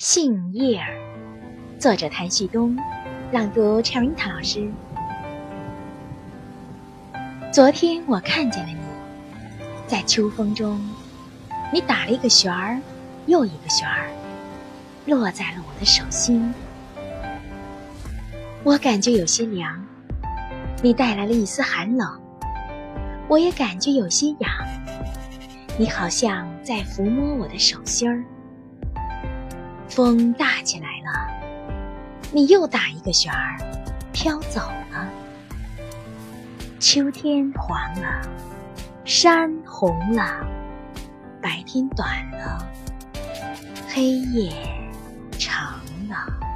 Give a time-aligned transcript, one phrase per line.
[0.00, 0.98] 杏叶儿，
[1.78, 2.74] 作者谭旭东，
[3.32, 4.66] 朗读 Cherita 老师。
[7.52, 8.78] 昨天我看见了你，
[9.86, 10.80] 在秋风中，
[11.70, 12.80] 你打了一个旋儿，
[13.26, 14.08] 又一个旋儿，
[15.04, 16.50] 落在了我的手心。
[18.64, 19.84] 我感觉有些凉，
[20.82, 22.18] 你带来了一丝寒冷，
[23.28, 24.50] 我也感觉有些痒，
[25.78, 28.24] 你好像在抚摸我的手心儿。
[29.90, 31.40] 风大起来了。
[32.32, 33.58] 你又打一个旋儿
[34.12, 34.60] 飘走
[34.92, 35.08] 了。
[36.78, 38.22] 秋天黄了
[39.04, 40.46] 山红了
[41.42, 42.66] 白天短了
[43.88, 44.52] 黑夜
[45.38, 45.74] 长
[46.08, 46.49] 了。